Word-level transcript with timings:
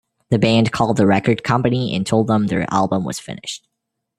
The 0.31 0.39
band 0.39 0.71
called 0.71 0.97
the 0.97 1.05
record 1.05 1.43
company, 1.43 1.95
and 1.95 2.07
told 2.07 2.25
them 2.25 2.47
their 2.47 2.65
album 2.73 3.03
was 3.03 3.19
finished. 3.19 3.67